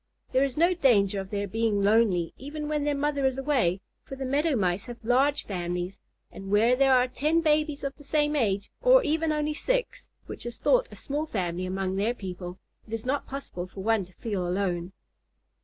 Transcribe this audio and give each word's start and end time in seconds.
There 0.31 0.43
is 0.43 0.57
no 0.57 0.73
danger 0.73 1.19
of 1.19 1.29
their 1.29 1.47
being 1.47 1.83
lonely, 1.83 2.33
even 2.39 2.67
when 2.67 2.85
their 2.85 2.95
mother 2.95 3.23
is 3.27 3.37
away, 3.37 3.81
for 4.03 4.15
the 4.15 4.25
Meadow 4.25 4.55
Mice 4.55 4.85
have 4.87 4.97
large 5.03 5.45
families, 5.45 5.99
and 6.31 6.49
where 6.49 6.75
there 6.75 6.95
are 6.95 7.07
ten 7.07 7.41
babies 7.41 7.83
of 7.83 7.95
the 7.97 8.03
same 8.03 8.35
age, 8.35 8.71
or 8.81 9.03
even 9.03 9.31
only 9.31 9.53
six, 9.53 10.09
which 10.25 10.43
is 10.43 10.57
thought 10.57 10.87
a 10.89 10.95
small 10.95 11.27
family 11.27 11.67
among 11.67 11.97
their 11.97 12.15
people, 12.15 12.57
it 12.87 12.93
is 12.93 13.05
not 13.05 13.27
possible 13.27 13.67
for 13.67 13.81
one 13.83 14.05
to 14.05 14.13
feel 14.13 14.47
alone. 14.47 14.91